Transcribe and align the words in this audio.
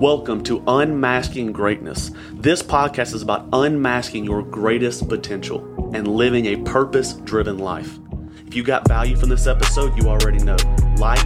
Welcome 0.00 0.44
to 0.44 0.62
Unmasking 0.68 1.50
Greatness. 1.50 2.12
This 2.30 2.62
podcast 2.62 3.14
is 3.14 3.22
about 3.22 3.48
unmasking 3.52 4.24
your 4.24 4.44
greatest 4.44 5.08
potential 5.08 5.90
and 5.92 6.06
living 6.06 6.46
a 6.46 6.56
purpose 6.58 7.14
driven 7.14 7.58
life. 7.58 7.98
If 8.46 8.54
you 8.54 8.62
got 8.62 8.86
value 8.86 9.16
from 9.16 9.28
this 9.28 9.48
episode, 9.48 10.00
you 10.00 10.08
already 10.08 10.38
know. 10.38 10.56
Like, 10.98 11.18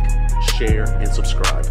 share, 0.56 0.84
and 0.84 1.06
subscribe. 1.08 1.66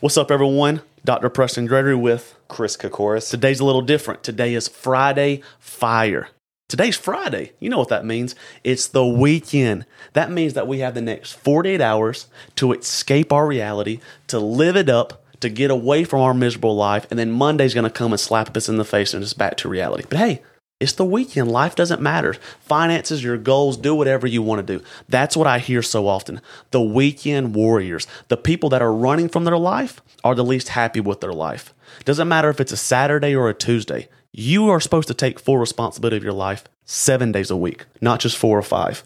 What's 0.00 0.16
up, 0.16 0.30
everyone? 0.30 0.80
Dr. 1.04 1.28
Preston 1.28 1.66
Gregory 1.66 1.94
with 1.94 2.38
Chris 2.48 2.74
Kakouras. 2.78 3.28
Today's 3.28 3.60
a 3.60 3.66
little 3.66 3.82
different. 3.82 4.22
Today 4.22 4.54
is 4.54 4.66
Friday 4.66 5.42
Fire. 5.58 6.30
Today's 6.68 6.96
Friday. 6.96 7.52
You 7.60 7.70
know 7.70 7.78
what 7.78 7.90
that 7.90 8.04
means. 8.04 8.34
It's 8.64 8.88
the 8.88 9.06
weekend. 9.06 9.86
That 10.14 10.32
means 10.32 10.54
that 10.54 10.66
we 10.66 10.80
have 10.80 10.94
the 10.94 11.00
next 11.00 11.34
48 11.34 11.80
hours 11.80 12.26
to 12.56 12.72
escape 12.72 13.32
our 13.32 13.46
reality, 13.46 14.00
to 14.26 14.40
live 14.40 14.76
it 14.76 14.88
up, 14.88 15.24
to 15.38 15.48
get 15.48 15.70
away 15.70 16.02
from 16.02 16.22
our 16.22 16.34
miserable 16.34 16.74
life, 16.74 17.06
and 17.08 17.20
then 17.20 17.30
Monday's 17.30 17.72
going 17.72 17.84
to 17.84 17.90
come 17.90 18.12
and 18.12 18.18
slap 18.18 18.56
us 18.56 18.68
in 18.68 18.78
the 18.78 18.84
face 18.84 19.14
and 19.14 19.22
it's 19.22 19.32
back 19.32 19.56
to 19.58 19.68
reality. 19.68 20.06
But 20.08 20.18
hey, 20.18 20.42
it's 20.80 20.94
the 20.94 21.04
weekend. 21.04 21.52
Life 21.52 21.76
doesn't 21.76 22.02
matter. 22.02 22.34
Finances, 22.62 23.22
your 23.22 23.38
goals, 23.38 23.76
do 23.76 23.94
whatever 23.94 24.26
you 24.26 24.42
want 24.42 24.66
to 24.66 24.78
do. 24.78 24.84
That's 25.08 25.36
what 25.36 25.46
I 25.46 25.60
hear 25.60 25.82
so 25.82 26.08
often. 26.08 26.40
The 26.72 26.82
weekend 26.82 27.54
warriors, 27.54 28.08
the 28.26 28.36
people 28.36 28.70
that 28.70 28.82
are 28.82 28.92
running 28.92 29.28
from 29.28 29.44
their 29.44 29.56
life, 29.56 30.02
are 30.24 30.34
the 30.34 30.42
least 30.42 30.70
happy 30.70 30.98
with 30.98 31.20
their 31.20 31.32
life. 31.32 31.72
Doesn't 32.04 32.26
matter 32.26 32.50
if 32.50 32.60
it's 32.60 32.72
a 32.72 32.76
Saturday 32.76 33.36
or 33.36 33.48
a 33.48 33.54
Tuesday. 33.54 34.08
You 34.38 34.68
are 34.68 34.80
supposed 34.80 35.08
to 35.08 35.14
take 35.14 35.40
full 35.40 35.56
responsibility 35.56 36.18
of 36.18 36.22
your 36.22 36.34
life 36.34 36.64
seven 36.84 37.32
days 37.32 37.50
a 37.50 37.56
week, 37.56 37.86
not 38.02 38.20
just 38.20 38.36
four 38.36 38.58
or 38.58 38.62
five. 38.62 39.02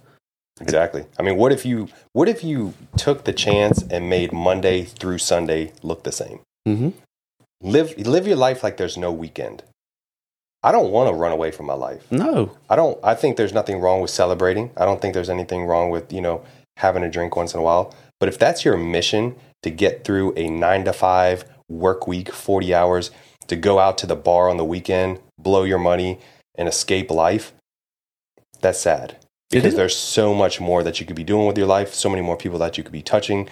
Exactly. 0.61 1.05
I 1.21 1.23
mean, 1.23 1.37
what 1.37 1.53
if 1.53 1.65
you 1.65 1.89
what 2.13 2.29
if 2.29 2.43
you 2.43 2.75
took 2.97 3.23
the 3.23 3.33
chance 3.33 3.81
and 3.81 4.11
made 4.11 4.33
Monday 4.33 4.83
through 4.83 5.19
Sunday 5.19 5.73
look 5.85 6.03
the 6.03 6.11
same? 6.11 6.41
Mm-hmm. 6.67 6.89
Live 7.63 7.97
live 7.97 8.27
your 8.27 8.37
life 8.37 8.65
like 8.65 8.77
there's 8.77 8.97
no 8.97 9.13
weekend. 9.13 9.63
I 10.65 10.73
don't 10.73 10.91
want 10.91 11.09
to 11.09 11.15
run 11.15 11.31
away 11.31 11.53
from 11.53 11.67
my 11.67 11.75
life. 11.75 12.11
No. 12.11 12.57
I 12.69 12.75
don't. 12.75 12.99
I 13.05 13.15
think 13.15 13.37
there's 13.37 13.55
nothing 13.55 13.79
wrong 13.79 14.01
with 14.01 14.11
celebrating. 14.11 14.73
I 14.77 14.85
don't 14.85 15.01
think 15.01 15.15
there's 15.15 15.31
anything 15.31 15.65
wrong 15.65 15.91
with 15.91 16.13
you 16.13 16.21
know 16.21 16.45
having 16.79 17.05
a 17.05 17.11
drink 17.11 17.37
once 17.37 17.55
in 17.55 17.61
a 17.61 17.63
while. 17.63 17.95
But 18.19 18.29
if 18.29 18.37
that's 18.37 18.65
your 18.65 18.77
mission 18.77 19.37
to 19.63 19.71
get 19.71 20.03
through 20.03 20.35
a 20.37 20.51
nine 20.51 20.85
to 20.87 20.93
five 20.93 21.45
work 21.69 22.09
week, 22.09 22.33
forty 22.33 22.75
hours, 22.75 23.13
to 23.51 23.57
go 23.57 23.81
out 23.81 23.99
to 23.99 24.07
the 24.07 24.17
bar 24.17 24.49
on 24.49 24.59
the 24.59 24.65
weekend, 24.65 25.19
blow 25.43 25.65
your 25.65 25.79
money, 25.79 26.19
and 26.55 26.69
escape 26.69 27.11
life, 27.11 27.53
that's 28.61 28.81
sad. 28.81 29.17
Because 29.51 29.75
there's 29.75 29.97
so 29.97 30.33
much 30.33 30.61
more 30.61 30.85
that 30.85 31.01
you 31.01 31.07
could 31.07 31.17
be 31.17 31.25
doing 31.25 31.47
with 31.47 31.59
your 31.59 31.67
life, 31.67 31.93
so 31.93 32.09
many 32.09 32.23
more 32.23 32.37
people 32.37 32.59
that 32.61 32.79
you 32.79 32.85
could 32.85 32.93
be 32.93 33.03
touching, 33.03 33.49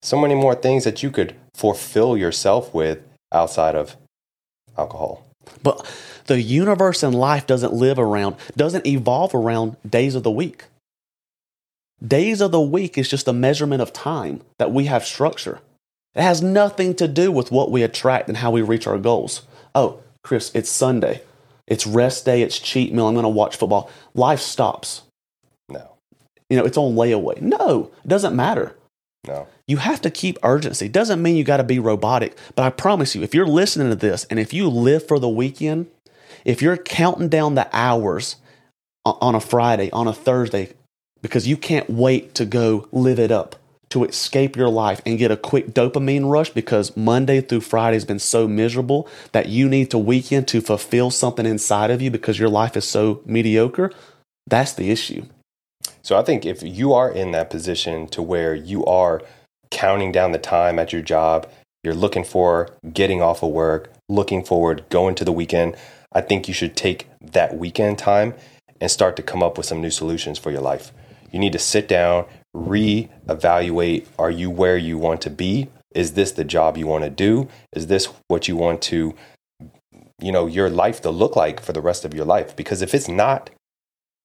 so 0.00 0.16
many 0.16 0.34
more 0.34 0.54
things 0.54 0.84
that 0.84 1.02
you 1.02 1.10
could 1.10 1.34
fulfill 1.54 2.16
yourself 2.16 2.72
with 2.72 3.00
outside 3.32 3.74
of 3.74 3.96
alcohol. 4.78 5.26
But 5.62 5.84
the 6.26 6.40
universe 6.40 7.02
and 7.02 7.14
life 7.14 7.46
doesn't 7.46 7.72
live 7.72 7.98
around, 7.98 8.36
doesn't 8.56 8.86
evolve 8.86 9.34
around 9.34 9.76
days 9.88 10.14
of 10.14 10.22
the 10.22 10.30
week. 10.30 10.64
Days 12.06 12.40
of 12.40 12.52
the 12.52 12.60
week 12.60 12.96
is 12.96 13.08
just 13.08 13.26
a 13.26 13.32
measurement 13.32 13.82
of 13.82 13.92
time 13.92 14.42
that 14.58 14.70
we 14.70 14.84
have 14.84 15.04
structure. 15.04 15.60
It 16.14 16.22
has 16.22 16.42
nothing 16.42 16.94
to 16.94 17.08
do 17.08 17.32
with 17.32 17.50
what 17.50 17.70
we 17.70 17.82
attract 17.82 18.28
and 18.28 18.38
how 18.38 18.50
we 18.50 18.62
reach 18.62 18.86
our 18.86 18.98
goals. 18.98 19.42
Oh, 19.74 20.00
Chris, 20.22 20.50
it's 20.54 20.70
Sunday. 20.70 21.22
It's 21.70 21.86
rest 21.86 22.26
day. 22.26 22.42
It's 22.42 22.58
cheat 22.58 22.92
meal. 22.92 23.06
I'm 23.08 23.14
going 23.14 23.22
to 23.22 23.28
watch 23.30 23.56
football. 23.56 23.90
Life 24.14 24.40
stops. 24.40 25.02
No, 25.70 25.94
You 26.50 26.58
know, 26.58 26.64
it's 26.66 26.76
on 26.76 26.94
layaway. 26.96 27.40
No, 27.40 27.90
it 28.04 28.08
doesn't 28.08 28.36
matter. 28.36 28.76
no. 29.26 29.46
You 29.66 29.76
have 29.76 30.00
to 30.02 30.10
keep 30.10 30.36
urgency. 30.42 30.88
Doesn't 30.88 31.22
mean 31.22 31.36
you 31.36 31.44
got 31.44 31.58
to 31.58 31.62
be 31.64 31.78
robotic, 31.78 32.36
but 32.56 32.64
I 32.64 32.70
promise 32.70 33.14
you, 33.14 33.22
if 33.22 33.36
you're 33.36 33.46
listening 33.46 33.88
to 33.90 33.94
this 33.94 34.24
and 34.24 34.40
if 34.40 34.52
you 34.52 34.68
live 34.68 35.06
for 35.06 35.20
the 35.20 35.28
weekend, 35.28 35.86
if 36.44 36.60
you're 36.60 36.76
counting 36.76 37.28
down 37.28 37.54
the 37.54 37.68
hours 37.72 38.34
on 39.04 39.36
a 39.36 39.40
Friday, 39.40 39.88
on 39.92 40.08
a 40.08 40.12
Thursday, 40.12 40.70
because 41.22 41.46
you 41.46 41.56
can't 41.56 41.88
wait 41.88 42.34
to 42.34 42.44
go 42.44 42.88
live 42.90 43.20
it 43.20 43.30
up, 43.30 43.54
to 43.90 44.04
escape 44.04 44.56
your 44.56 44.68
life 44.68 45.02
and 45.04 45.18
get 45.18 45.30
a 45.30 45.36
quick 45.36 45.70
dopamine 45.70 46.30
rush 46.30 46.50
because 46.50 46.96
Monday 46.96 47.40
through 47.40 47.60
Friday 47.60 47.96
has 47.96 48.04
been 48.04 48.20
so 48.20 48.46
miserable 48.46 49.08
that 49.32 49.48
you 49.48 49.68
need 49.68 49.90
to 49.90 49.98
weekend 49.98 50.46
to 50.48 50.60
fulfill 50.60 51.10
something 51.10 51.44
inside 51.44 51.90
of 51.90 52.00
you 52.00 52.10
because 52.10 52.38
your 52.38 52.48
life 52.48 52.76
is 52.76 52.84
so 52.84 53.20
mediocre, 53.24 53.90
that's 54.46 54.72
the 54.72 54.90
issue. 54.90 55.24
So 56.02 56.18
I 56.18 56.22
think 56.22 56.46
if 56.46 56.62
you 56.62 56.92
are 56.92 57.10
in 57.10 57.32
that 57.32 57.50
position 57.50 58.06
to 58.08 58.22
where 58.22 58.54
you 58.54 58.84
are 58.84 59.22
counting 59.70 60.12
down 60.12 60.32
the 60.32 60.38
time 60.38 60.78
at 60.78 60.92
your 60.92 61.02
job, 61.02 61.50
you're 61.82 61.94
looking 61.94 62.24
for 62.24 62.70
getting 62.92 63.20
off 63.20 63.42
of 63.42 63.50
work, 63.50 63.92
looking 64.08 64.44
forward, 64.44 64.84
going 64.88 65.14
to 65.16 65.24
the 65.24 65.32
weekend, 65.32 65.76
I 66.12 66.20
think 66.20 66.48
you 66.48 66.54
should 66.54 66.76
take 66.76 67.08
that 67.20 67.56
weekend 67.56 67.98
time 67.98 68.34
and 68.80 68.90
start 68.90 69.16
to 69.16 69.22
come 69.22 69.42
up 69.42 69.56
with 69.56 69.66
some 69.66 69.80
new 69.80 69.90
solutions 69.90 70.38
for 70.38 70.50
your 70.50 70.60
life. 70.60 70.92
You 71.30 71.38
need 71.38 71.52
to 71.52 71.58
sit 71.58 71.86
down, 71.86 72.26
re-evaluate 72.52 74.08
are 74.18 74.30
you 74.30 74.50
where 74.50 74.76
you 74.76 74.98
want 74.98 75.20
to 75.22 75.30
be? 75.30 75.68
Is 75.94 76.12
this 76.12 76.32
the 76.32 76.44
job 76.44 76.76
you 76.76 76.86
want 76.86 77.04
to 77.04 77.10
do? 77.10 77.48
Is 77.72 77.88
this 77.88 78.08
what 78.28 78.48
you 78.48 78.56
want 78.56 78.80
to 78.82 79.14
you 80.20 80.32
know, 80.32 80.46
your 80.46 80.70
life 80.70 81.00
to 81.02 81.10
look 81.10 81.36
like 81.36 81.60
for 81.60 81.72
the 81.72 81.80
rest 81.80 82.04
of 82.04 82.14
your 82.14 82.24
life? 82.24 82.54
Because 82.54 82.82
if 82.82 82.94
it's 82.94 83.08
not, 83.08 83.50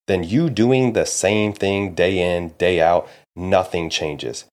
then 0.08 0.24
you 0.24 0.50
doing 0.50 0.94
the 0.94 1.06
same 1.06 1.54
thing 1.54 1.96
day 1.96 2.20
in, 2.20 2.50
day 2.58 2.82
out, 2.82 3.10
nothing 3.36 3.90
changes. 3.90 4.46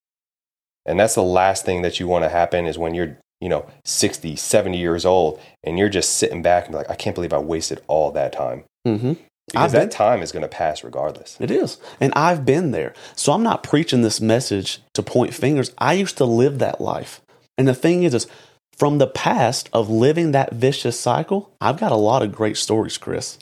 And 0.85 0.99
that's 0.99 1.15
the 1.15 1.23
last 1.23 1.65
thing 1.65 1.81
that 1.83 1.99
you 1.99 2.07
want 2.07 2.25
to 2.25 2.29
happen 2.29 2.65
is 2.65 2.77
when 2.77 2.93
you're, 2.93 3.17
you 3.39 3.49
know, 3.49 3.65
60, 3.85 4.35
70 4.35 4.77
years 4.77 5.05
old 5.05 5.39
and 5.63 5.77
you're 5.77 5.89
just 5.89 6.13
sitting 6.13 6.41
back 6.41 6.65
and 6.65 6.75
like, 6.75 6.89
I 6.89 6.95
can't 6.95 7.15
believe 7.15 7.33
I 7.33 7.37
wasted 7.37 7.81
all 7.87 8.11
that 8.11 8.33
time. 8.33 8.63
Mm-hmm. 8.87 9.13
Because 9.47 9.73
I've 9.73 9.81
that 9.81 9.91
time 9.91 10.21
is 10.21 10.31
going 10.31 10.41
to 10.41 10.47
pass 10.47 10.83
regardless. 10.83 11.37
It 11.39 11.51
is. 11.51 11.77
And 11.99 12.13
I've 12.15 12.45
been 12.45 12.71
there. 12.71 12.93
So 13.15 13.33
I'm 13.33 13.43
not 13.43 13.61
preaching 13.61 14.01
this 14.01 14.21
message 14.21 14.79
to 14.93 15.03
point 15.03 15.33
fingers. 15.33 15.71
I 15.77 15.93
used 15.93 16.17
to 16.17 16.25
live 16.25 16.59
that 16.59 16.79
life. 16.79 17.21
And 17.57 17.67
the 17.67 17.75
thing 17.75 18.03
is, 18.03 18.13
is 18.13 18.27
from 18.75 18.97
the 18.97 19.07
past 19.07 19.69
of 19.73 19.89
living 19.89 20.31
that 20.31 20.53
vicious 20.53 20.99
cycle, 20.99 21.53
I've 21.61 21.79
got 21.79 21.91
a 21.91 21.97
lot 21.97 22.23
of 22.23 22.31
great 22.31 22.57
stories, 22.57 22.97
Chris. 22.97 23.37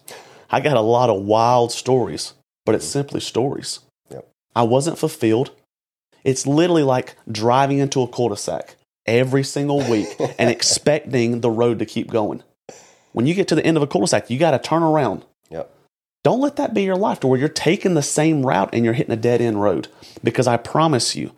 I 0.49 0.59
got 0.59 0.75
a 0.75 0.81
lot 0.81 1.09
of 1.09 1.23
wild 1.23 1.71
stories, 1.71 2.33
but 2.65 2.75
it's 2.75 2.85
mm-hmm. 2.85 2.91
simply 2.91 3.19
stories. 3.21 3.79
Yep. 4.09 4.27
I 4.55 4.63
wasn't 4.63 4.97
fulfilled. 4.97 5.51
It's 6.23 6.45
literally 6.45 6.83
like 6.83 7.15
driving 7.31 7.77
into 7.77 8.01
a 8.01 8.07
cul-de-sac 8.07 8.75
every 9.05 9.43
single 9.43 9.79
week 9.89 10.09
and 10.37 10.49
expecting 10.51 11.41
the 11.41 11.49
road 11.49 11.79
to 11.79 11.85
keep 11.85 12.11
going. 12.11 12.43
When 13.13 13.25
you 13.25 13.33
get 13.33 13.47
to 13.49 13.55
the 13.55 13.65
end 13.65 13.77
of 13.77 13.83
a 13.83 13.87
cul-de-sac, 13.87 14.29
you 14.29 14.37
got 14.37 14.51
to 14.51 14.59
turn 14.59 14.83
around. 14.83 15.25
Don't 16.23 16.41
let 16.41 16.55
that 16.57 16.73
be 16.73 16.83
your 16.83 16.95
life 16.95 17.19
to 17.21 17.27
where 17.27 17.39
you're 17.39 17.49
taking 17.49 17.93
the 17.93 18.03
same 18.03 18.45
route 18.45 18.69
and 18.73 18.85
you're 18.85 18.93
hitting 18.93 19.13
a 19.13 19.17
dead 19.17 19.41
end 19.41 19.61
road. 19.61 19.87
Because 20.23 20.47
I 20.47 20.57
promise 20.57 21.15
you, 21.15 21.31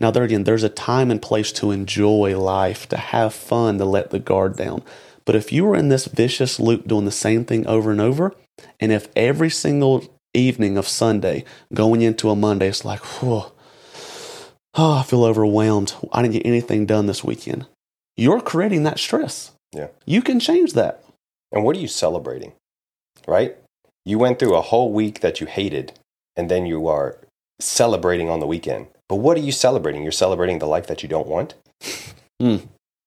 now 0.00 0.10
there 0.10 0.22
again, 0.22 0.44
there's 0.44 0.62
a 0.62 0.68
time 0.68 1.10
and 1.10 1.20
place 1.20 1.50
to 1.52 1.72
enjoy 1.72 2.38
life, 2.38 2.88
to 2.90 2.96
have 2.96 3.34
fun, 3.34 3.78
to 3.78 3.84
let 3.84 4.10
the 4.10 4.20
guard 4.20 4.56
down. 4.56 4.82
But 5.24 5.34
if 5.34 5.52
you 5.52 5.64
were 5.64 5.76
in 5.76 5.88
this 5.88 6.06
vicious 6.06 6.60
loop 6.60 6.86
doing 6.86 7.04
the 7.04 7.10
same 7.10 7.44
thing 7.44 7.66
over 7.66 7.90
and 7.90 8.00
over, 8.00 8.34
and 8.80 8.92
if 8.92 9.08
every 9.16 9.50
single 9.50 10.04
evening 10.34 10.78
of 10.78 10.86
Sunday 10.86 11.44
going 11.74 12.02
into 12.02 12.30
a 12.30 12.36
Monday, 12.36 12.68
it's 12.68 12.84
like, 12.84 13.00
whew, 13.20 13.44
oh, 14.74 14.98
I 14.98 15.02
feel 15.02 15.24
overwhelmed. 15.24 15.94
I 16.12 16.22
didn't 16.22 16.34
get 16.34 16.46
anything 16.46 16.86
done 16.86 17.06
this 17.06 17.24
weekend. 17.24 17.66
You're 18.16 18.40
creating 18.40 18.84
that 18.84 18.98
stress. 18.98 19.52
Yeah. 19.72 19.88
You 20.06 20.22
can 20.22 20.40
change 20.40 20.72
that. 20.74 21.04
And 21.52 21.64
what 21.64 21.76
are 21.76 21.80
you 21.80 21.88
celebrating? 21.88 22.52
Right? 23.26 23.56
You 24.08 24.18
went 24.18 24.38
through 24.38 24.54
a 24.54 24.62
whole 24.62 24.90
week 24.90 25.20
that 25.20 25.38
you 25.38 25.46
hated, 25.46 25.92
and 26.34 26.50
then 26.50 26.64
you 26.64 26.86
are 26.88 27.18
celebrating 27.60 28.30
on 28.30 28.40
the 28.40 28.46
weekend. 28.46 28.86
But 29.06 29.16
what 29.16 29.36
are 29.36 29.40
you 29.40 29.52
celebrating? 29.52 30.02
You're 30.02 30.12
celebrating 30.12 30.60
the 30.60 30.66
life 30.66 30.86
that 30.86 31.02
you 31.02 31.08
don't 31.10 31.28
want? 31.28 31.54
Hmm. 32.40 32.58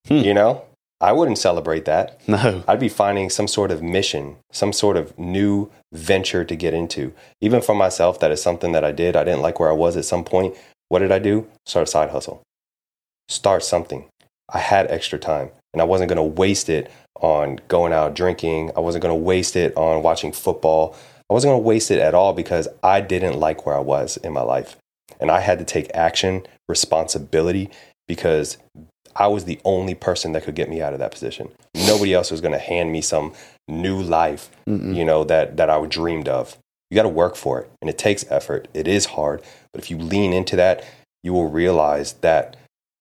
Hmm. 0.09 0.15
You 0.15 0.33
know? 0.33 0.65
I 0.99 1.13
wouldn't 1.13 1.37
celebrate 1.37 1.85
that. 1.85 2.19
No. 2.27 2.65
I'd 2.67 2.81
be 2.81 2.89
finding 2.89 3.29
some 3.29 3.47
sort 3.47 3.71
of 3.71 3.81
mission, 3.81 4.35
some 4.51 4.73
sort 4.73 4.97
of 4.97 5.17
new 5.17 5.71
venture 5.93 6.43
to 6.43 6.53
get 6.53 6.73
into. 6.73 7.13
Even 7.39 7.61
for 7.61 7.73
myself, 7.73 8.19
that 8.19 8.29
is 8.31 8.41
something 8.41 8.73
that 8.73 8.83
I 8.83 8.91
did. 8.91 9.15
I 9.15 9.23
didn't 9.23 9.41
like 9.41 9.57
where 9.57 9.69
I 9.69 9.73
was 9.73 9.95
at 9.95 10.03
some 10.03 10.25
point. 10.25 10.53
What 10.89 10.99
did 10.99 11.13
I 11.13 11.19
do? 11.19 11.47
Start 11.65 11.87
a 11.87 11.89
side 11.89 12.09
hustle. 12.09 12.41
Start 13.29 13.63
something. 13.63 14.09
I 14.49 14.59
had 14.59 14.91
extra 14.91 15.17
time 15.17 15.51
and 15.71 15.81
I 15.81 15.85
wasn't 15.85 16.09
going 16.09 16.17
to 16.17 16.41
waste 16.41 16.67
it 16.67 16.91
on 17.21 17.59
going 17.67 17.93
out 17.93 18.15
drinking. 18.15 18.71
I 18.75 18.81
wasn't 18.81 19.03
going 19.03 19.17
to 19.17 19.23
waste 19.23 19.55
it 19.55 19.75
on 19.77 20.03
watching 20.03 20.31
football. 20.31 20.95
I 21.29 21.33
wasn't 21.33 21.51
going 21.51 21.61
to 21.61 21.67
waste 21.67 21.91
it 21.91 21.99
at 21.99 22.13
all 22.13 22.33
because 22.33 22.67
I 22.83 22.99
didn't 22.99 23.39
like 23.39 23.65
where 23.65 23.75
I 23.75 23.79
was 23.79 24.17
in 24.17 24.33
my 24.33 24.41
life. 24.41 24.75
And 25.19 25.31
I 25.31 25.39
had 25.39 25.59
to 25.59 25.65
take 25.65 25.89
action, 25.93 26.45
responsibility 26.67 27.69
because 28.07 28.57
I 29.15 29.27
was 29.27 29.45
the 29.45 29.59
only 29.63 29.95
person 29.95 30.31
that 30.33 30.43
could 30.43 30.55
get 30.55 30.69
me 30.69 30.81
out 30.81 30.93
of 30.93 30.99
that 30.99 31.11
position. 31.11 31.49
Nobody 31.75 32.13
else 32.13 32.31
was 32.31 32.41
going 32.41 32.53
to 32.53 32.59
hand 32.59 32.91
me 32.91 33.01
some 33.01 33.33
new 33.67 34.01
life, 34.01 34.49
Mm-mm. 34.67 34.95
you 34.95 35.05
know, 35.05 35.23
that 35.25 35.57
that 35.57 35.69
I 35.69 35.85
dreamed 35.85 36.27
of. 36.27 36.57
You 36.89 36.95
got 36.95 37.03
to 37.03 37.09
work 37.09 37.35
for 37.35 37.61
it 37.61 37.71
and 37.81 37.89
it 37.89 37.97
takes 37.97 38.29
effort. 38.29 38.67
It 38.73 38.87
is 38.87 39.05
hard, 39.07 39.41
but 39.71 39.81
if 39.81 39.89
you 39.89 39.97
lean 39.97 40.33
into 40.33 40.55
that, 40.57 40.83
you 41.23 41.33
will 41.33 41.49
realize 41.49 42.13
that 42.15 42.57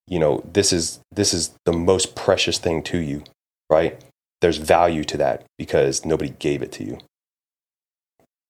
you 0.06 0.18
know 0.18 0.44
this 0.52 0.72
is 0.72 1.00
this 1.10 1.32
is 1.32 1.52
the 1.64 1.72
most 1.72 2.14
precious 2.14 2.58
thing 2.58 2.82
to 2.84 2.98
you, 2.98 3.24
right? 3.68 4.00
There's 4.40 4.56
value 4.56 5.04
to 5.04 5.16
that 5.18 5.44
because 5.58 6.04
nobody 6.04 6.30
gave 6.38 6.62
it 6.62 6.72
to 6.72 6.84
you. 6.84 6.98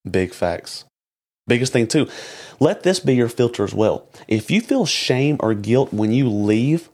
Big 0.09 0.33
facts. 0.33 0.85
Biggest 1.47 1.73
thing, 1.73 1.89
too, 1.89 2.09
let 2.61 2.85
this 2.85 3.01
be 3.01 3.15
your 3.15 3.29
filter 3.29 3.65
as 3.65 3.75
well. 3.75 4.09
If 4.29 4.51
you 4.51 4.61
feel 4.61 4.87
shame 4.87 5.37
or 5.41 5.53
guilt 5.53 5.93
when 5.93 6.13
you 6.13 6.29
leave 6.29 6.89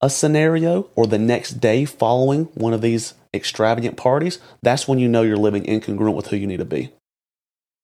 a 0.00 0.08
scenario 0.08 0.88
or 0.94 1.06
the 1.06 1.18
next 1.18 1.54
day 1.54 1.84
following 1.84 2.44
one 2.54 2.72
of 2.72 2.82
these 2.82 3.14
extravagant 3.34 3.96
parties, 3.96 4.38
that's 4.62 4.86
when 4.86 4.98
you 4.98 5.08
know 5.08 5.22
you're 5.22 5.36
living 5.36 5.64
incongruent 5.64 6.14
with 6.14 6.28
who 6.28 6.36
you 6.36 6.46
need 6.46 6.58
to 6.58 6.64
be. 6.64 6.92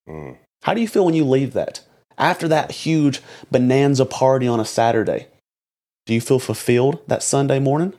Mm. 0.08 0.36
How 0.62 0.74
do 0.74 0.80
you 0.80 0.88
feel 0.88 1.04
when 1.04 1.14
you 1.14 1.24
leave 1.24 1.54
that? 1.54 1.80
After 2.18 2.46
that 2.48 2.70
huge 2.70 3.20
bonanza 3.50 4.04
party 4.04 4.46
on 4.46 4.60
a 4.60 4.64
Saturday, 4.64 5.26
do 6.06 6.14
you 6.14 6.20
feel 6.20 6.38
fulfilled 6.38 7.00
that 7.08 7.22
Sunday 7.22 7.58
morning? 7.58 7.94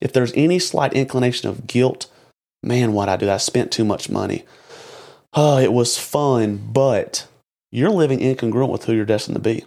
If 0.00 0.12
there's 0.12 0.32
any 0.34 0.58
slight 0.58 0.92
inclination 0.92 1.48
of 1.48 1.66
guilt, 1.66 2.10
man, 2.62 2.92
why'd 2.92 3.08
I 3.08 3.16
do? 3.16 3.30
I 3.30 3.38
spent 3.38 3.72
too 3.72 3.84
much 3.84 4.10
money. 4.10 4.44
Oh, 5.32 5.58
it 5.58 5.72
was 5.72 5.98
fun, 5.98 6.56
but 6.72 7.26
you're 7.72 7.90
living 7.90 8.20
incongruent 8.20 8.70
with 8.70 8.84
who 8.84 8.92
you're 8.92 9.04
destined 9.04 9.36
to 9.36 9.42
be. 9.42 9.64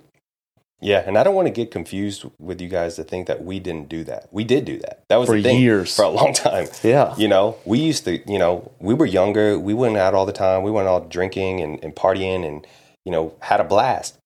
Yeah, 0.79 1.03
and 1.06 1.18
I 1.18 1.24
don't 1.24 1.33
want 1.33 1.47
to 1.47 1.53
get 1.53 1.71
confused 1.71 2.24
with 2.39 2.62
you 2.62 2.69
guys 2.69 2.95
to 2.95 3.03
think 3.03 3.27
that 3.27 3.44
we 3.44 3.59
didn't 3.59 3.89
do 3.89 4.03
that. 4.03 4.27
We 4.31 4.44
did 4.44 4.63
do 4.63 4.77
that. 4.79 5.01
That 5.09 5.15
was 5.18 5.27
For 5.27 5.35
years. 5.35 5.95
for 5.95 6.03
a 6.03 6.09
long 6.09 6.33
time. 6.33 6.68
Yeah. 6.83 7.15
You 7.18 7.27
know, 7.27 7.57
we 7.65 7.80
used 7.80 8.06
to, 8.06 8.19
you 8.31 8.38
know, 8.38 8.71
we 8.80 8.94
were 8.94 9.07
younger. 9.07 9.57
We 9.57 9.73
went 9.73 9.97
out 9.97 10.13
all 10.13 10.27
the 10.27 10.31
time. 10.33 10.62
We 10.62 10.69
went 10.69 10.88
out 10.88 11.09
drinking 11.09 11.62
and, 11.62 11.83
and 11.83 11.95
partying 11.95 12.47
and, 12.47 12.65
you 13.06 13.12
know, 13.12 13.33
had 13.41 13.59
a 13.59 13.63
blast. 13.63 14.18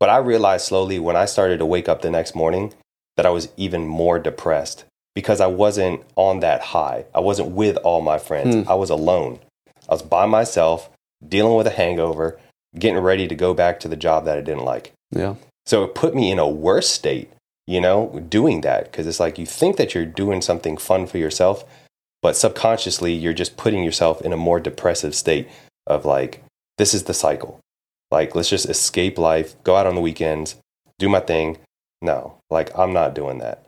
But 0.00 0.08
I 0.08 0.16
realized 0.16 0.64
slowly 0.66 0.98
when 0.98 1.14
I 1.16 1.26
started 1.26 1.58
to 1.58 1.66
wake 1.66 1.88
up 1.90 2.00
the 2.00 2.10
next 2.10 2.34
morning 2.34 2.72
that 3.18 3.26
I 3.26 3.30
was 3.30 3.48
even 3.58 3.86
more 3.86 4.18
depressed 4.18 4.84
because 5.16 5.40
I 5.40 5.46
wasn't 5.46 6.02
on 6.14 6.40
that 6.40 6.60
high. 6.60 7.06
I 7.14 7.20
wasn't 7.20 7.52
with 7.52 7.78
all 7.78 8.02
my 8.02 8.18
friends. 8.18 8.54
Hmm. 8.54 8.70
I 8.70 8.74
was 8.74 8.90
alone. 8.90 9.40
I 9.88 9.94
was 9.94 10.02
by 10.02 10.26
myself, 10.26 10.90
dealing 11.26 11.56
with 11.56 11.66
a 11.66 11.70
hangover, 11.70 12.38
getting 12.78 12.98
ready 12.98 13.26
to 13.26 13.34
go 13.34 13.54
back 13.54 13.80
to 13.80 13.88
the 13.88 13.96
job 13.96 14.26
that 14.26 14.36
I 14.36 14.42
didn't 14.42 14.66
like. 14.66 14.92
Yeah. 15.10 15.36
So 15.64 15.84
it 15.84 15.94
put 15.94 16.14
me 16.14 16.30
in 16.30 16.38
a 16.38 16.46
worse 16.46 16.90
state, 16.90 17.30
you 17.66 17.80
know, 17.80 18.26
doing 18.28 18.60
that 18.60 18.84
because 18.84 19.06
it's 19.06 19.18
like 19.18 19.38
you 19.38 19.46
think 19.46 19.78
that 19.78 19.94
you're 19.94 20.04
doing 20.04 20.42
something 20.42 20.76
fun 20.76 21.06
for 21.06 21.16
yourself, 21.16 21.64
but 22.20 22.36
subconsciously 22.36 23.14
you're 23.14 23.32
just 23.32 23.56
putting 23.56 23.82
yourself 23.82 24.20
in 24.20 24.34
a 24.34 24.36
more 24.36 24.60
depressive 24.60 25.14
state 25.14 25.48
of 25.86 26.04
like, 26.04 26.42
this 26.76 26.92
is 26.92 27.04
the 27.04 27.14
cycle. 27.14 27.58
Like, 28.10 28.34
let's 28.34 28.50
just 28.50 28.68
escape 28.68 29.16
life, 29.16 29.56
go 29.64 29.76
out 29.76 29.86
on 29.86 29.94
the 29.94 30.00
weekends, 30.02 30.56
do 30.98 31.08
my 31.08 31.20
thing. 31.20 31.56
No, 32.02 32.36
like, 32.50 32.76
I'm 32.78 32.92
not 32.92 33.14
doing 33.14 33.38
that. 33.38 33.65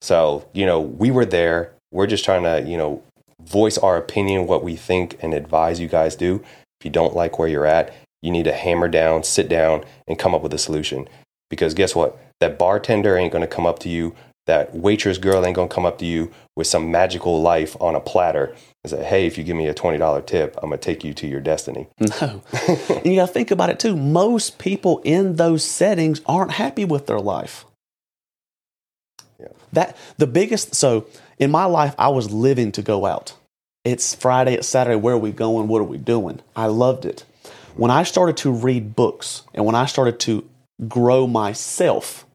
So, 0.00 0.48
you 0.52 0.66
know, 0.66 0.80
we 0.80 1.10
were 1.10 1.24
there. 1.24 1.72
We're 1.90 2.06
just 2.06 2.24
trying 2.24 2.42
to, 2.44 2.68
you 2.68 2.76
know, 2.76 3.02
voice 3.42 3.78
our 3.78 3.96
opinion, 3.96 4.46
what 4.46 4.62
we 4.62 4.76
think, 4.76 5.16
and 5.20 5.34
advise 5.34 5.80
you 5.80 5.88
guys 5.88 6.16
do. 6.16 6.42
If 6.80 6.84
you 6.84 6.90
don't 6.90 7.16
like 7.16 7.38
where 7.38 7.48
you're 7.48 7.66
at, 7.66 7.92
you 8.22 8.30
need 8.30 8.44
to 8.44 8.52
hammer 8.52 8.88
down, 8.88 9.24
sit 9.24 9.48
down, 9.48 9.84
and 10.06 10.18
come 10.18 10.34
up 10.34 10.42
with 10.42 10.52
a 10.54 10.58
solution. 10.58 11.08
Because 11.50 11.74
guess 11.74 11.94
what? 11.94 12.18
That 12.40 12.58
bartender 12.58 13.16
ain't 13.16 13.32
gonna 13.32 13.46
come 13.46 13.66
up 13.66 13.78
to 13.80 13.88
you. 13.88 14.14
That 14.46 14.74
waitress 14.74 15.18
girl 15.18 15.44
ain't 15.44 15.56
gonna 15.56 15.68
come 15.68 15.86
up 15.86 15.98
to 15.98 16.06
you 16.06 16.30
with 16.56 16.66
some 16.66 16.90
magical 16.90 17.42
life 17.42 17.76
on 17.80 17.94
a 17.94 18.00
platter 18.00 18.54
and 18.84 18.90
say, 18.90 19.04
hey, 19.04 19.26
if 19.26 19.36
you 19.36 19.44
give 19.44 19.56
me 19.56 19.66
a 19.66 19.74
$20 19.74 20.26
tip, 20.26 20.56
I'm 20.62 20.70
gonna 20.70 20.78
take 20.78 21.04
you 21.04 21.12
to 21.14 21.26
your 21.26 21.40
destiny. 21.40 21.88
No. 22.00 22.42
you 23.04 23.16
got 23.16 23.26
to 23.26 23.32
think 23.32 23.50
about 23.50 23.70
it 23.70 23.78
too. 23.78 23.96
Most 23.96 24.58
people 24.58 25.00
in 25.04 25.36
those 25.36 25.64
settings 25.64 26.20
aren't 26.26 26.52
happy 26.52 26.84
with 26.84 27.06
their 27.06 27.20
life. 27.20 27.64
Yeah. 29.38 29.48
That 29.72 29.96
the 30.16 30.26
biggest 30.26 30.74
so 30.74 31.06
in 31.38 31.50
my 31.50 31.64
life 31.64 31.94
I 31.98 32.08
was 32.08 32.30
living 32.30 32.72
to 32.72 32.82
go 32.82 33.06
out. 33.06 33.34
It's 33.84 34.14
Friday, 34.14 34.54
it's 34.54 34.68
Saturday, 34.68 34.96
where 34.96 35.14
are 35.14 35.18
we 35.18 35.32
going? 35.32 35.68
What 35.68 35.80
are 35.80 35.84
we 35.84 35.98
doing? 35.98 36.40
I 36.54 36.66
loved 36.66 37.04
it. 37.04 37.24
When 37.76 37.90
I 37.90 38.02
started 38.02 38.36
to 38.38 38.50
read 38.50 38.96
books 38.96 39.44
and 39.54 39.64
when 39.64 39.74
I 39.74 39.86
started 39.86 40.18
to 40.20 40.48
grow 40.88 41.26
myself, 41.26 42.26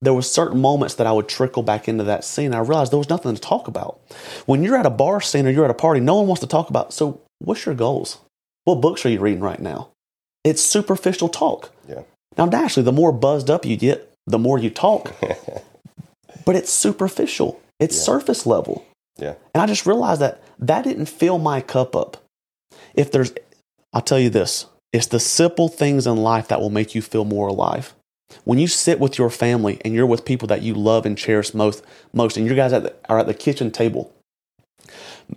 there 0.00 0.14
was 0.14 0.30
certain 0.30 0.60
moments 0.60 0.94
that 0.96 1.06
I 1.06 1.12
would 1.12 1.28
trickle 1.28 1.62
back 1.62 1.88
into 1.88 2.04
that 2.04 2.24
scene. 2.24 2.54
I 2.54 2.60
realized 2.60 2.92
there 2.92 2.98
was 2.98 3.08
nothing 3.08 3.34
to 3.34 3.40
talk 3.40 3.68
about. 3.68 4.00
When 4.46 4.62
you're 4.62 4.76
at 4.76 4.86
a 4.86 4.90
bar 4.90 5.20
scene 5.20 5.46
or 5.46 5.50
you're 5.50 5.64
at 5.64 5.70
a 5.70 5.74
party, 5.74 6.00
no 6.00 6.16
one 6.16 6.26
wants 6.26 6.40
to 6.40 6.46
talk 6.46 6.68
about. 6.68 6.92
So, 6.92 7.20
what's 7.38 7.66
your 7.66 7.74
goals? 7.74 8.18
What 8.64 8.80
books 8.80 9.04
are 9.06 9.08
you 9.08 9.20
reading 9.20 9.40
right 9.40 9.60
now? 9.60 9.88
It's 10.44 10.62
superficial 10.62 11.28
talk. 11.28 11.72
Yeah. 11.88 12.02
Now, 12.36 12.44
naturally, 12.44 12.84
the 12.84 12.92
more 12.92 13.12
buzzed 13.12 13.50
up 13.50 13.64
you 13.64 13.76
get, 13.76 14.12
the 14.26 14.38
more 14.38 14.58
you 14.58 14.70
talk, 14.70 15.14
but 16.48 16.56
it's 16.56 16.72
superficial. 16.72 17.60
It's 17.78 17.94
Yeah. 17.94 18.04
surface 18.04 18.46
level. 18.46 18.86
Yeah. 19.18 19.34
And 19.52 19.60
I 19.60 19.66
just 19.66 19.84
realized 19.84 20.22
that 20.22 20.40
that 20.58 20.82
didn't 20.82 21.04
fill 21.04 21.36
my 21.36 21.60
cup 21.60 21.94
up. 21.94 22.16
If 22.94 23.10
there's, 23.10 23.32
I'll 23.92 24.00
tell 24.00 24.18
you 24.18 24.30
this 24.30 24.64
it's 24.90 25.08
the 25.08 25.20
simple 25.20 25.68
things 25.68 26.06
in 26.06 26.16
life 26.16 26.48
that 26.48 26.58
will 26.62 26.70
make 26.70 26.94
you 26.94 27.02
feel 27.02 27.26
more 27.26 27.48
alive. 27.48 27.92
When 28.44 28.58
you 28.58 28.66
sit 28.66 28.98
with 28.98 29.18
your 29.18 29.28
family 29.28 29.78
and 29.84 29.92
you're 29.92 30.06
with 30.06 30.24
people 30.24 30.48
that 30.48 30.62
you 30.62 30.72
love 30.72 31.04
and 31.04 31.18
cherish 31.18 31.52
most, 31.52 31.82
most 32.14 32.38
and 32.38 32.46
you 32.46 32.54
guys 32.54 32.72
at 32.72 32.82
the, 32.82 32.94
are 33.10 33.18
at 33.18 33.26
the 33.26 33.34
kitchen 33.34 33.70
table, 33.70 34.10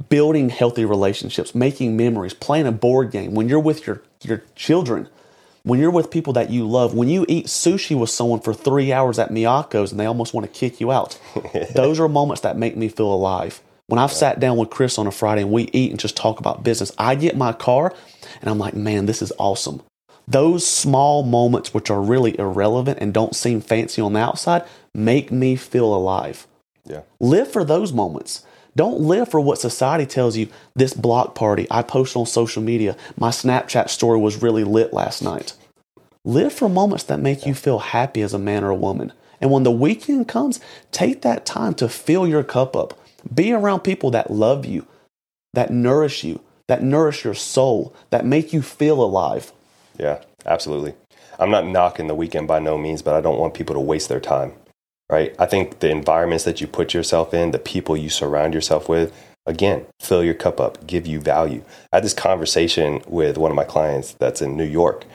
building 0.08 0.48
healthy 0.48 0.86
relationships, 0.86 1.54
making 1.54 1.98
memories, 1.98 2.34
playing 2.34 2.68
a 2.68 2.72
board 2.72 3.12
game, 3.12 3.34
when 3.34 3.50
you're 3.50 3.60
with 3.60 3.86
your, 3.86 4.02
your 4.24 4.44
children, 4.56 5.10
when 5.64 5.80
you're 5.80 5.92
with 5.92 6.12
people 6.12 6.34
that 6.34 6.50
you 6.50 6.68
love, 6.68 6.94
when 6.94 7.10
you 7.10 7.26
eat 7.28 7.46
sushi 7.46 7.98
with 7.98 8.10
someone 8.10 8.40
for 8.40 8.54
three 8.54 8.92
hours 8.92 9.20
at 9.20 9.30
Miyako's 9.30 9.92
and 9.92 10.00
they 10.00 10.06
almost 10.06 10.34
want 10.34 10.46
to 10.46 10.60
kick 10.60 10.80
you 10.80 10.92
out, 10.92 11.20
those 11.76 12.00
are 12.00 12.10
moments 12.10 12.42
that 12.42 12.58
make 12.58 12.76
me 12.76 12.90
feel 12.90 13.12
alive. 13.14 13.62
When 13.88 14.00
I've 14.00 14.14
sat 14.14 14.40
down 14.40 14.58
with 14.58 14.70
Chris 14.70 14.98
on 14.98 15.08
a 15.08 15.12
Friday 15.12 15.42
and 15.42 15.52
we 15.52 15.64
eat 15.74 15.92
and 15.92 16.00
just 16.00 16.16
talk 16.16 16.40
about 16.40 16.64
business, 16.64 16.92
I 16.98 17.16
get 17.16 17.36
my 17.36 17.52
car 17.54 17.94
and 18.40 18.50
I'm 18.50 18.58
like, 18.58 18.74
man, 18.74 19.06
this 19.06 19.22
is 19.22 19.34
awesome. 19.38 19.82
Those 20.28 20.66
small 20.66 21.24
moments, 21.24 21.74
which 21.74 21.90
are 21.90 22.02
really 22.02 22.40
irrelevant 22.40 23.00
and 23.02 23.14
don't 23.14 23.36
seem 23.36 23.60
fancy 23.60 24.02
on 24.02 24.14
the 24.14 24.20
outside, 24.20 24.64
make 24.94 25.32
me 25.32 25.56
feel 25.56 25.94
alive. 25.94 26.48
Yeah. 26.86 27.02
Live 27.20 27.52
for 27.52 27.64
those 27.64 27.92
moments. 27.92 28.46
Don't 28.76 29.02
live 29.02 29.30
for 29.30 29.40
what 29.40 29.60
society 29.60 30.06
tells 30.06 30.38
you. 30.38 30.48
This 30.76 30.94
block 30.94 31.36
party 31.36 31.68
I 31.70 31.82
posted 31.82 32.22
on 32.22 32.26
social 32.26 32.64
media, 32.64 32.96
my 33.18 33.30
Snapchat 33.30 33.90
story 33.90 34.20
was 34.20 34.42
really 34.42 34.64
lit 34.64 34.94
last 34.94 35.22
night. 35.22 35.54
Live 36.24 36.54
for 36.54 36.70
moments 36.70 37.04
that 37.06 37.20
make 37.20 37.46
you 37.46 37.54
feel 37.54 37.80
happy 37.80 38.22
as 38.22 38.34
a 38.34 38.40
man 38.40 38.64
or 38.64 38.70
a 38.70 38.76
woman. 38.76 39.12
And 39.42 39.52
when 39.52 39.64
the 39.64 39.72
weekend 39.72 40.28
comes, 40.28 40.60
take 40.92 41.22
that 41.24 41.46
time 41.46 41.74
to 41.76 41.90
fill 41.90 42.28
your 42.28 42.44
cup 42.44 42.76
up. 42.76 42.98
Be 43.34 43.52
around 43.52 43.82
people 43.82 44.12
that 44.12 44.32
love 44.32 44.66
you, 44.66 44.86
that 45.54 45.72
nourish 45.72 46.24
you, 46.24 46.42
that 46.68 46.84
nourish 46.84 47.26
your 47.26 47.34
soul, 47.34 47.94
that 48.12 48.26
make 48.26 48.54
you 48.54 48.62
feel 48.62 49.02
alive. 49.04 49.52
Yeah, 49.98 50.22
absolutely. 50.46 50.94
I'm 51.40 51.50
not 51.50 51.66
knocking 51.66 52.08
the 52.08 52.16
weekend 52.16 52.48
by 52.48 52.60
no 52.60 52.78
means, 52.78 53.02
but 53.02 53.16
I 53.16 53.22
don't 53.22 53.40
want 53.40 53.56
people 53.56 53.74
to 53.74 53.80
waste 53.80 54.10
their 54.10 54.20
time, 54.20 54.54
right? 55.12 55.36
I 55.38 55.46
think 55.46 55.80
the 55.80 55.90
environments 55.92 56.46
that 56.46 56.62
you 56.62 56.68
put 56.68 56.94
yourself 56.94 57.34
in, 57.34 57.52
the 57.52 57.60
people 57.60 57.98
you 57.98 58.10
surround 58.10 58.54
yourself 58.54 58.88
with, 58.88 59.14
again, 59.46 59.86
fill 60.00 60.24
your 60.24 60.34
cup 60.34 60.60
up, 60.60 60.88
give 60.88 61.06
you 61.06 61.20
value. 61.20 61.64
I 61.92 61.98
had 61.98 62.04
this 62.04 62.14
conversation 62.14 63.02
with 63.06 63.38
one 63.38 63.52
of 63.52 63.56
my 63.56 63.66
clients 63.66 64.14
that's 64.14 64.42
in 64.42 64.56
New 64.56 64.64
York, 64.64 65.06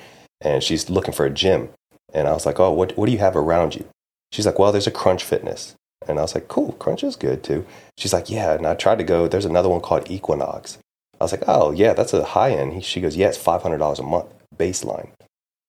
and 0.41 0.63
she's 0.63 0.91
looking 0.91 1.15
for 1.15 1.25
a 1.25 1.31
gym. 1.31 1.71
And 2.13 2.29
I 2.29 2.33
was 2.33 2.47
like, 2.47 2.61
Oh, 2.61 2.71
what, 2.71 2.97
what 2.97 3.07
do 3.07 3.13
you 3.13 3.19
have 3.19 3.37
around 3.37 3.75
you? 3.75 3.87
She's 4.33 4.47
like, 4.47 4.59
Well, 4.59 4.71
there's 4.71 4.87
a 4.87 4.93
Crunch 4.93 5.25
Fitness. 5.25 5.75
And 6.07 6.19
I 6.19 6.23
was 6.23 6.35
like, 6.35 6.49
Cool, 6.49 6.73
Crunch 6.73 7.03
is 7.03 7.17
good 7.17 7.43
too. 7.43 7.67
She's 7.97 8.13
like, 8.13 8.31
Yeah. 8.31 8.53
And 8.55 8.67
I 8.67 8.75
tried 8.75 8.99
to 8.99 9.05
go, 9.05 9.27
there's 9.27 9.45
another 9.45 9.69
one 9.69 9.81
called 9.81 10.11
Equinox. 10.11 10.79
I 11.21 11.25
was 11.25 11.33
like, 11.33 11.45
Oh, 11.47 11.73
yeah, 11.73 11.95
that's 11.95 12.13
a 12.13 12.23
high 12.23 12.53
end. 12.53 12.85
She 12.85 13.01
goes, 13.01 13.17
Yeah, 13.17 13.29
it's 13.29 13.43
$500 13.43 13.99
a 13.99 14.03
month 14.03 14.27
baseline. 14.57 15.09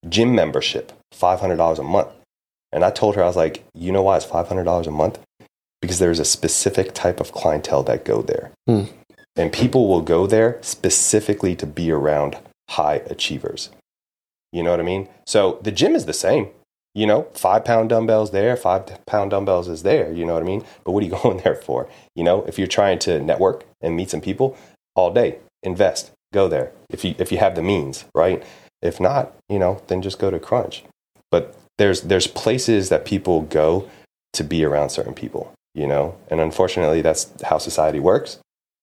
Gym 0.08 0.36
membership, 0.36 0.92
$500 1.14 1.80
a 1.80 1.84
month. 1.84 2.10
And 2.72 2.84
I 2.84 2.92
told 2.92 3.16
her, 3.16 3.24
I 3.24 3.28
was 3.28 3.36
like, 3.36 3.64
You 3.74 3.92
know 3.92 4.04
why 4.04 4.18
it's 4.18 4.26
$500 4.26 4.88
a 4.88 4.92
month? 4.92 5.20
Because 5.82 6.00
there's 6.00 6.20
a 6.20 6.26
specific 6.26 6.94
type 6.94 7.20
of 7.20 7.32
clientele 7.32 7.84
that 7.84 8.06
go 8.06 8.22
there. 8.22 8.52
Hmm. 8.68 8.84
And 9.36 9.54
people 9.54 9.88
will 9.88 10.02
go 10.02 10.26
there 10.26 10.58
specifically 10.62 11.56
to 11.58 11.68
be 11.68 11.92
around 11.92 12.38
high 12.70 13.02
achievers. 13.06 13.70
You 14.52 14.64
know 14.64 14.72
what 14.72 14.80
I 14.80 14.84
mean? 14.84 15.08
So 15.26 15.60
the 15.62 15.72
gym 15.72 15.96
is 15.96 16.06
the 16.06 16.14
same. 16.14 16.50
You 16.96 17.06
know, 17.06 17.28
five 17.36 17.64
pound 17.64 17.90
dumbbells 17.90 18.32
there, 18.32 18.58
five 18.58 19.06
pound 19.06 19.30
dumbbells 19.30 19.68
is 19.68 19.84
there. 19.84 20.12
You 20.12 20.26
know 20.26 20.34
what 20.34 20.42
I 20.42 20.48
mean? 20.48 20.66
But 20.84 20.94
what 20.94 21.04
are 21.04 21.06
you 21.06 21.12
going 21.24 21.38
there 21.38 21.56
for? 21.56 21.88
You 22.16 22.24
know, 22.24 22.44
if 22.46 22.58
you're 22.58 22.68
trying 22.68 22.98
to 23.00 23.20
network 23.20 23.66
and 23.82 23.96
meet 23.96 24.10
some 24.10 24.22
people 24.22 24.58
all 24.96 25.14
day, 25.14 25.38
invest, 25.62 26.12
go 26.34 26.48
there. 26.48 26.72
If 26.90 27.06
you 27.06 27.14
if 27.20 27.32
you 27.32 27.38
have 27.38 27.54
the 27.54 27.62
means, 27.62 28.06
right? 28.16 28.44
If 28.82 29.00
not, 29.00 29.36
you 29.48 29.60
know, 29.60 29.82
then 29.88 30.02
just 30.02 30.20
go 30.20 30.32
to 30.32 30.40
Crunch. 30.40 30.84
But 31.30 31.56
there's 31.78 32.02
there's 32.02 32.28
places 32.28 32.90
that 32.90 33.06
people 33.06 33.42
go 33.42 33.90
to 34.34 34.44
be 34.44 34.64
around 34.64 34.90
certain 34.90 35.14
people, 35.14 35.54
you 35.74 35.88
know, 35.88 36.16
and 36.30 36.40
unfortunately 36.40 37.02
that's 37.02 37.32
how 37.44 37.58
society 37.58 38.00
works. 38.00 38.40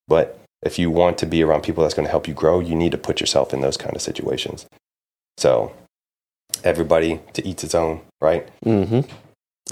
But 0.08 0.38
if 0.62 0.78
you 0.78 0.90
want 0.90 1.18
to 1.18 1.26
be 1.26 1.42
around 1.42 1.62
people 1.62 1.82
that's 1.82 1.94
going 1.94 2.06
to 2.06 2.10
help 2.10 2.26
you 2.26 2.34
grow, 2.34 2.60
you 2.60 2.74
need 2.74 2.92
to 2.92 2.98
put 2.98 3.20
yourself 3.20 3.52
in 3.52 3.60
those 3.60 3.76
kind 3.76 3.94
of 3.94 4.02
situations. 4.02 4.66
So, 5.36 5.74
everybody 6.62 7.20
to 7.34 7.46
each 7.46 7.64
its 7.64 7.74
own, 7.74 8.00
right? 8.20 8.48
Mm-hmm. 8.64 9.10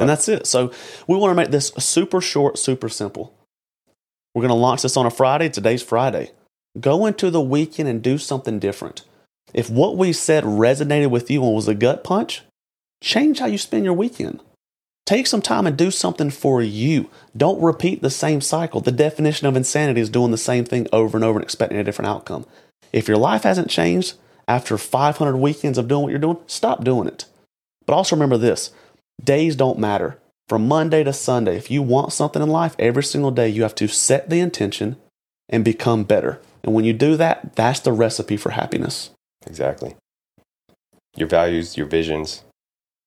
And 0.00 0.08
that's 0.08 0.28
it. 0.28 0.46
So 0.46 0.72
we 1.06 1.16
want 1.16 1.30
to 1.30 1.34
make 1.34 1.50
this 1.50 1.68
super 1.78 2.20
short, 2.20 2.58
super 2.58 2.88
simple. 2.88 3.34
We're 4.34 4.42
going 4.42 4.48
to 4.48 4.54
launch 4.54 4.82
this 4.82 4.96
on 4.96 5.06
a 5.06 5.10
Friday. 5.10 5.50
Today's 5.50 5.82
Friday. 5.82 6.30
Go 6.80 7.04
into 7.04 7.30
the 7.30 7.40
weekend 7.40 7.88
and 7.88 8.02
do 8.02 8.16
something 8.16 8.58
different. 8.58 9.02
If 9.52 9.68
what 9.68 9.98
we 9.98 10.14
said 10.14 10.44
resonated 10.44 11.10
with 11.10 11.30
you 11.30 11.44
and 11.44 11.54
was 11.54 11.68
a 11.68 11.74
gut 11.74 12.02
punch, 12.02 12.42
change 13.02 13.40
how 13.40 13.46
you 13.46 13.58
spend 13.58 13.84
your 13.84 13.94
weekend. 13.94 14.40
Take 15.04 15.26
some 15.26 15.42
time 15.42 15.66
and 15.66 15.76
do 15.76 15.90
something 15.90 16.30
for 16.30 16.62
you. 16.62 17.10
Don't 17.36 17.60
repeat 17.60 18.00
the 18.00 18.10
same 18.10 18.40
cycle. 18.40 18.80
The 18.80 18.92
definition 18.92 19.46
of 19.46 19.56
insanity 19.56 20.00
is 20.00 20.08
doing 20.08 20.30
the 20.30 20.38
same 20.38 20.64
thing 20.64 20.86
over 20.92 21.16
and 21.16 21.24
over 21.24 21.38
and 21.38 21.44
expecting 21.44 21.78
a 21.78 21.84
different 21.84 22.08
outcome. 22.08 22.46
If 22.92 23.08
your 23.08 23.16
life 23.16 23.42
hasn't 23.42 23.68
changed 23.68 24.14
after 24.46 24.78
500 24.78 25.36
weekends 25.36 25.76
of 25.76 25.88
doing 25.88 26.04
what 26.04 26.10
you're 26.10 26.18
doing, 26.20 26.38
stop 26.46 26.84
doing 26.84 27.08
it. 27.08 27.26
But 27.84 27.94
also 27.94 28.14
remember 28.14 28.38
this 28.38 28.70
days 29.22 29.56
don't 29.56 29.78
matter. 29.78 30.18
From 30.48 30.68
Monday 30.68 31.02
to 31.04 31.12
Sunday, 31.12 31.56
if 31.56 31.70
you 31.70 31.82
want 31.82 32.12
something 32.12 32.42
in 32.42 32.48
life, 32.48 32.76
every 32.78 33.02
single 33.02 33.30
day 33.30 33.48
you 33.48 33.62
have 33.62 33.74
to 33.76 33.88
set 33.88 34.28
the 34.28 34.40
intention 34.40 34.96
and 35.48 35.64
become 35.64 36.04
better. 36.04 36.40
And 36.62 36.74
when 36.74 36.84
you 36.84 36.92
do 36.92 37.16
that, 37.16 37.56
that's 37.56 37.80
the 37.80 37.92
recipe 37.92 38.36
for 38.36 38.50
happiness. 38.50 39.10
Exactly. 39.46 39.96
Your 41.16 41.28
values, 41.28 41.76
your 41.76 41.86
visions, 41.86 42.42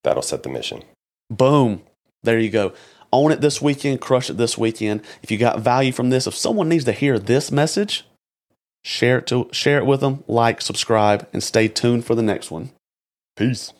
that'll 0.06 0.22
set 0.22 0.44
the 0.44 0.48
mission. 0.48 0.84
Boom. 1.28 1.82
There 2.22 2.38
you 2.38 2.48
go. 2.48 2.72
Own 3.12 3.32
it 3.32 3.40
this 3.40 3.60
weekend, 3.60 4.00
crush 4.00 4.30
it 4.30 4.36
this 4.36 4.56
weekend. 4.56 5.02
If 5.22 5.30
you 5.30 5.36
got 5.36 5.60
value 5.60 5.92
from 5.92 6.10
this, 6.10 6.26
if 6.26 6.34
someone 6.34 6.68
needs 6.68 6.84
to 6.84 6.92
hear 6.92 7.18
this 7.18 7.50
message, 7.50 8.04
share 8.84 9.18
it 9.18 9.26
to 9.28 9.48
share 9.52 9.78
it 9.78 9.86
with 9.86 10.00
them, 10.00 10.22
like, 10.28 10.62
subscribe, 10.62 11.26
and 11.32 11.42
stay 11.42 11.66
tuned 11.66 12.04
for 12.04 12.14
the 12.14 12.22
next 12.22 12.50
one. 12.50 12.70
Peace. 13.36 13.72